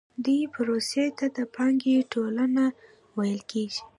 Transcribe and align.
دې 0.25 0.39
پروسې 0.53 1.05
ته 1.17 1.25
د 1.35 1.39
پانګې 1.55 1.97
ټولونه 2.11 2.63
ویل 3.17 3.41
کېږي 3.51 3.81